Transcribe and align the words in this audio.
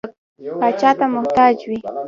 پاچا 0.59 0.89
ته 0.99 1.05
محتاج 1.15 1.55
وي. 1.69 1.77